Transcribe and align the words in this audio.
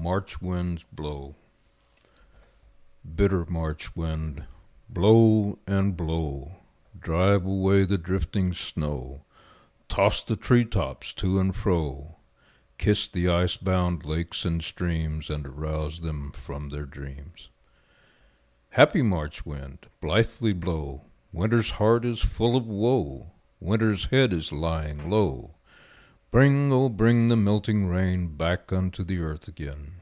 March 0.00 0.40
Wind 0.40 0.84
Blow 0.92 1.34
Bitter 3.16 3.44
March 3.46 3.96
wind, 3.96 4.44
blow 4.88 5.58
and 5.66 5.96
blow; 5.96 6.52
Drive 7.00 7.44
away 7.44 7.82
the 7.84 7.98
drifting 7.98 8.54
snow; 8.54 9.24
Toss 9.88 10.22
the 10.22 10.36
tree 10.36 10.64
tops 10.64 11.12
to 11.14 11.40
and 11.40 11.54
fro; 11.54 12.14
Kiss 12.78 13.08
the 13.08 13.28
ice 13.28 13.56
bound 13.56 14.04
lakes 14.04 14.44
and 14.44 14.62
streams 14.62 15.28
And 15.30 15.44
arouse 15.44 15.98
them 15.98 16.30
from 16.30 16.68
their 16.68 16.86
dreams. 16.86 17.48
Happy 18.70 19.02
March 19.02 19.44
wind, 19.44 19.88
blithely 20.00 20.52
blow, 20.52 21.06
Winter's 21.32 21.70
heart 21.72 22.04
is 22.04 22.20
full 22.20 22.56
of 22.56 22.64
woe, 22.68 23.32
Winter's 23.58 24.04
head 24.06 24.32
is 24.32 24.52
lying 24.52 25.10
low; 25.10 25.56
Bring, 26.30 26.70
O 26.72 26.90
bring 26.90 27.28
the 27.28 27.36
melting 27.36 27.86
rain 27.86 28.36
Back 28.36 28.70
unto 28.70 29.02
the 29.02 29.18
earth 29.18 29.48
again. 29.48 29.94